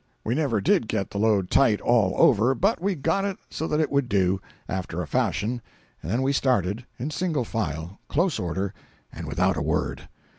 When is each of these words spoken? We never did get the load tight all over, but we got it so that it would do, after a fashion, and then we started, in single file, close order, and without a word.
We 0.23 0.33
never 0.33 0.59
did 0.61 0.87
get 0.87 1.11
the 1.11 1.19
load 1.19 1.51
tight 1.51 1.79
all 1.79 2.15
over, 2.17 2.55
but 2.55 2.81
we 2.81 2.95
got 2.95 3.23
it 3.23 3.37
so 3.51 3.67
that 3.67 3.79
it 3.79 3.91
would 3.91 4.09
do, 4.09 4.41
after 4.67 4.99
a 5.03 5.07
fashion, 5.07 5.61
and 6.01 6.09
then 6.11 6.23
we 6.23 6.33
started, 6.33 6.87
in 6.97 7.11
single 7.11 7.45
file, 7.45 7.99
close 8.07 8.39
order, 8.39 8.73
and 9.13 9.27
without 9.27 9.57
a 9.57 9.61
word. 9.61 10.09